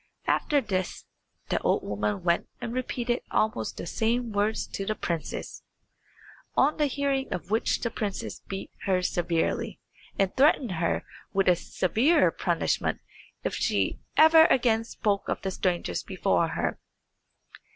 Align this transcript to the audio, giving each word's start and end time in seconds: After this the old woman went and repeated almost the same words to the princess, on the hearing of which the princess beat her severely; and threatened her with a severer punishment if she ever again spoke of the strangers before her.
After 0.25 0.61
this 0.61 1.05
the 1.49 1.61
old 1.61 1.83
woman 1.83 2.23
went 2.23 2.47
and 2.59 2.73
repeated 2.73 3.21
almost 3.29 3.77
the 3.77 3.85
same 3.85 4.31
words 4.31 4.65
to 4.69 4.83
the 4.83 4.95
princess, 4.95 5.61
on 6.57 6.77
the 6.77 6.87
hearing 6.87 7.31
of 7.31 7.51
which 7.51 7.81
the 7.81 7.91
princess 7.91 8.41
beat 8.47 8.71
her 8.85 9.03
severely; 9.03 9.79
and 10.17 10.35
threatened 10.35 10.71
her 10.71 11.05
with 11.33 11.47
a 11.47 11.55
severer 11.55 12.31
punishment 12.31 12.99
if 13.43 13.53
she 13.53 13.99
ever 14.17 14.45
again 14.45 14.83
spoke 14.85 15.29
of 15.29 15.39
the 15.43 15.51
strangers 15.51 16.01
before 16.01 16.47
her. 16.47 16.79